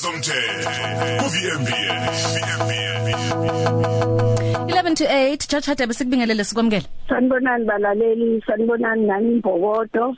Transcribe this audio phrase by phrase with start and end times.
[0.00, 0.70] wezomthetho
[1.20, 1.80] ku-VMBA
[4.80, 6.86] 11 to 8 Judge Hadebe sikubingelele sikwamukele.
[7.08, 8.42] Sanibonani balaleli.
[8.46, 10.16] Sanibonani nani imbokodo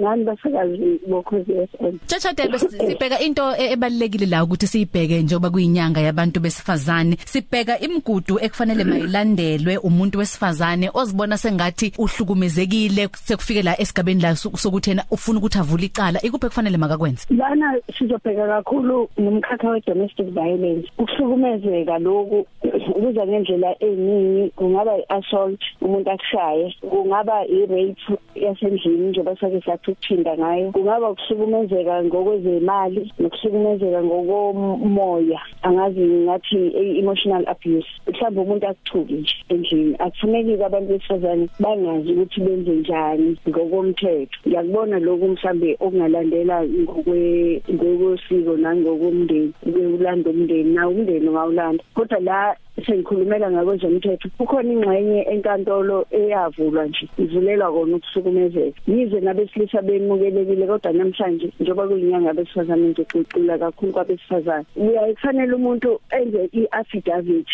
[0.00, 6.00] nani basakazi bokhozi FM Judge Hadebe sibheka into e- ebalekile la ukuthi siyibheke njengoba kuyinyanga
[6.00, 7.16] yabantu besifazane.
[7.26, 14.90] Sibheka imigudu ekufanele mayilandelwe umuntu wesifazane ozibona sengathi uhlukumezekile sekufike la esigabeni la so- sokuthi
[14.90, 16.22] yena ufuna ukuthi avule icala.
[16.22, 17.26] Ikuphi ekufanele makakwenze?
[17.30, 20.88] Lana sizobheka kakhulu ngomkhakha we-domestic violence.
[20.98, 22.46] Ukuhlukumezeka lokhu
[22.92, 25.60] kuza ngendlela eyiningi kungaba i-assault.
[25.90, 27.96] Umuntu akushaye kungaba i-rape
[28.34, 30.72] yasendlini njengoba sake sathi ukuthinda ngayo.
[30.72, 35.40] Kungaba ukuhlukumezeka ngokwezemali nokuhlukumezeka ngokomoya.
[35.62, 39.96] Angazi ngathi i-emotional abuse mhlawumbe umuntu akuthuki nje endlini.
[39.98, 44.38] Akufuneki abantu besifazane bangazi ukuthi benze njani ngokomthetho.
[44.46, 50.74] Ngiyakubona lokhu mhlambe okungalandela ngokwe ngokwesiko nangokomndeni kulanda umndeni.
[50.74, 51.84] Na umndeni ungawulanda.
[51.94, 55.79] Kodwa la sengikhulumela ngakwezomthetho kukhona ingxenye enkantolo
[56.10, 63.58] eyavulwa nje ivulelwa kona ukusukumezeka yize nabesilisa bemukelekile kodwa namhlanje njengoba kuyinyanga besifazane nje xuxula
[63.58, 64.64] kakhulu kwabesifazane.
[64.76, 67.48] Uyaye kufanele umuntu enze i-affidavit.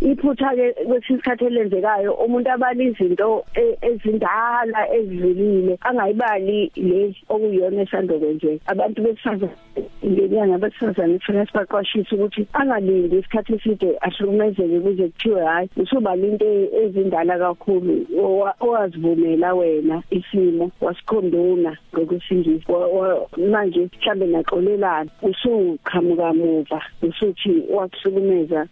[0.00, 9.02] Iphutha ke kwesikhathi elenzekayo umuntu abala izinto e- ezindala ezivulile angayibali lezi okuyona esandokwenzeka abantu
[9.02, 9.52] besifazane
[10.06, 16.46] ngenyanga besifazane kufanele sibaqwashise ukuthi angalindi isikhathi eside ahlukumezeke kuze kuthiwe hayi usubala into
[16.80, 26.80] ezindala kakhulu owa- owazivumela wena isimo wasikhondona ngokusingisa Wa- wa- manje mhlambe naxolelana usuqhamuka muva
[27.02, 28.66] usuthi wakuhlukumeza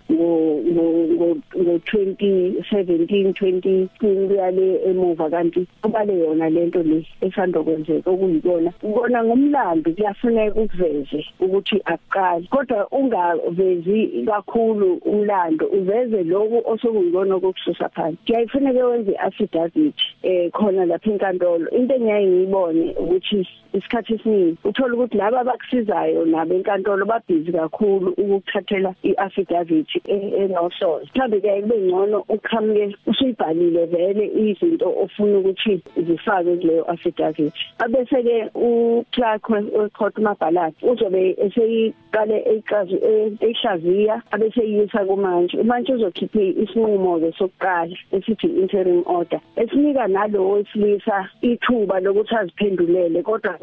[1.19, 3.89] ngo ngo- ngo ngo 2017 2016
[4.29, 11.83] kuyale emuva kanti kubale yona lento le esanda kwenzeka okuyikona ukona ngomlando kuyafuneka ukuveze ukuthi
[11.85, 20.85] akuqali kodwa ungavezi kakhulu umlando uveze lokhu osokuyikona okususa phansi kuyayifuneka wenze affidavit eh khona
[20.85, 27.53] lapha enkantolo into engiyaye ngiyibone ukuthi isikhathi esiningi uthola ukuthi laba abakusizayo nabo enkantolo babhizi
[27.53, 36.57] kakhulu ukuthathela i-affidavit enohlolo mhlawumbe ke kube ngcono uqhamuke usuyibhalile vele izinto ofuna ukuthi zifakwe
[36.57, 37.55] kuleyo affidavit.
[37.79, 42.97] Abese ke uclerk wecourt mabhalati uzobe eseyiqale eyiqazi
[43.41, 51.29] eyihlaziya abese yisa kumanje manje uzokhipha isinqumo ke sokuqala esithi interim order esinika nalo wesilisa
[51.43, 53.59] ithuba lokuthi aziphendulele kodwa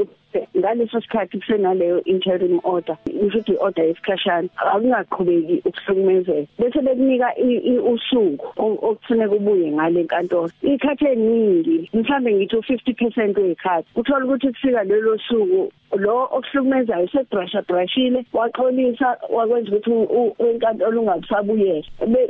[0.57, 6.47] ngaleso sikhathi kusenaleyo interim order ukuthi i-order yesikhashana akungaqhubeki ukuhlukumezeka.
[6.59, 10.49] Bese bekunika i- i- usuku o- okufuneka ubuye ngale nkantolo.
[10.63, 18.25] Ikhathi eningi mhlambe ngithi u50% wekhathi uthola ukuthi kufika lelo suku lo okuhlukumezayo sebrasha brashile
[18.33, 21.83] waxolisa wakwenza ukuthi u- u- inkantolo ungabusabuyela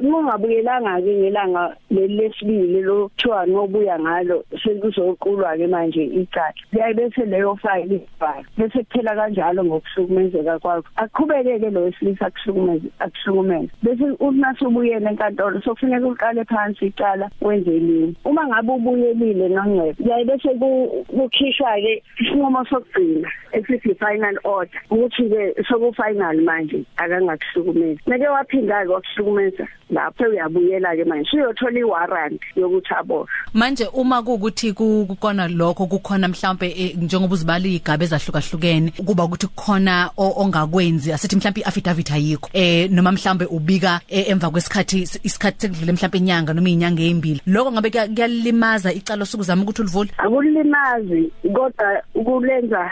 [0.04, 7.56] ungabuyelanga ke ngelanga lesibili lo kuthiwa nobuya ngalo sekuzoqulwa ke manje icala kuyaye bese leyo
[7.56, 10.88] file ibhala bese kuphela kanjalo ngokuhlukumezeka kwakho.
[10.96, 13.70] Aqhubekeke lo wesilisa akuhlukumeze akuhlukumeze.
[13.84, 21.06] Bese umasubuyela enkantolo sokufuneka uqale phansi icala wenzelini uma ngabe ubuyelile nongcebo kuyaye bese ku-
[21.08, 23.30] kukhishwa ke isinqumo sokugcina.
[23.58, 28.00] Esithi final order ukuthi ke soku final manje akangakuhlukumezi.
[28.08, 34.74] Nake waphinda ke wakuhlukumeza lapho uyabuyela ke manje uyothola iwarrant yokuthi aboshwe manje uma kuukuthi
[34.74, 41.14] ku- kukona lokho kukhona mhlawumbe eh, njengoba uzibala igaba ezahlukahlukene kuba ukuthi kukhona o- ongakwenzi
[41.14, 42.50] asithi mhlawumbe iaffidavit ayikho.
[42.54, 47.72] Eh noma mhlawumbe ubika eh, emva kwesikhathi isikhathi sekudlule mhlawumbe inyanga noma inyanga ezimbili lokho
[47.72, 50.10] ngabe kuya- kuyalimaza icala sokuzama ukuthi ulivule?
[50.18, 52.92] Akulimazi kodwa ukulenza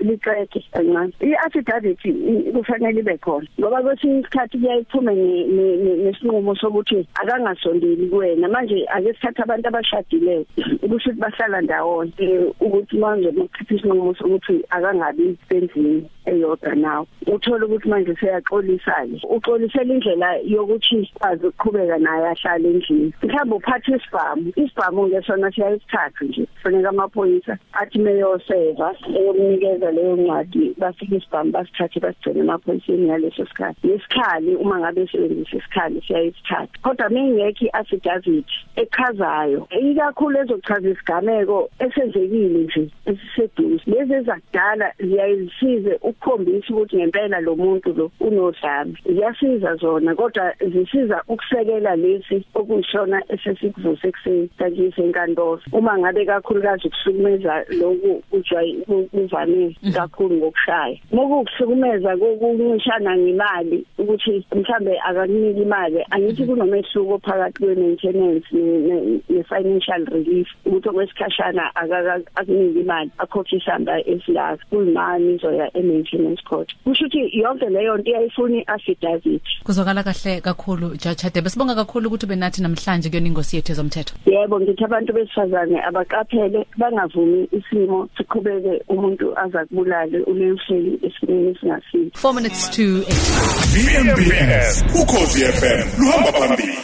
[0.00, 6.54] liceke kancane i-affidavit i- kufanele ibe khona ngoba kwesinye isikhathi kuyayiphume ne- ne- ne- nesinqumo
[6.54, 8.48] sokuthi akangasondeli kuwena.
[8.48, 14.64] Manje ake sithathe abantu abashadileyo kusho ukuthi bahlala ndawonye eh, ukuthi manje bakhipha isinqumo sokuthi
[14.70, 16.08] akangabi sendlini.
[16.26, 19.20] Eyodwa nawe uthola ukuthi manje seyaxolisa-ke.
[19.28, 23.12] Uxolisela indlela yokuthi kwazi ukuqhubeka naye ahlale endlini.
[23.22, 24.52] Mhlawumbe uphathe isibhamu.
[24.56, 26.46] Isibhamu-ke sona siyayisithatha nje.
[26.46, 33.86] Kufuneka amaphoyisa athi meyoseva eyomnikeza leyo ncwadi bafike isibhamu basithathe basigcine emaphoyiseni ngaleso sikhathi.
[33.86, 36.78] Nesikhali uma ngabe esebenzisa isikhali siyayisithatha.
[36.82, 38.46] Kodwa mengekho i-affidavit
[38.76, 43.82] echazayo ikakhulu ezochaza isigameko esenzekile nje esiseduze.
[43.86, 48.94] Lezi ezakudala ziyayisize ukukhombisa ukuthi ngempela lo muntu lo unodlame.
[49.06, 57.64] Ziyasiza zona kodwa zisiza ukusekela lesi okuyishona esesikuvuse ekuseni sakise enkantolo uma ngabe kakhulukazi ukuhlukumeza
[57.80, 58.72] lokhu kujwayi
[59.10, 60.96] kuvame uhlukumeze kakhulu ngokushaya.
[61.12, 70.48] Mokuhlukumeza kokuncishana ngemali ukuthi mhlambe akakuniki imali angithi kunomehluko phakathi kwe maintenance ne financial relief
[70.66, 74.64] ukuthi okwesikhashana akakuniki imali akhokhe isamba esilaka.
[74.70, 79.42] Kuyimani izoya e maintenance court kusho ukuthi yonke leyo nto iyayifuna i-affidavit.
[79.64, 84.14] Kuzokala kahle kakhulu Judge Hadebe sibonga kakhulu ukuthi benathi namhlanje kuyona ingosi yethu ezomthetho.
[84.26, 92.34] Yebo ngithi abantu besifazane abaqaphele bangavumi isimo siqhubeke umuntu aza kubulale ulemhleli esimeni esingasizo 4
[92.34, 96.80] minutes to 8 VMBS ukhosi FM luhamba phambili.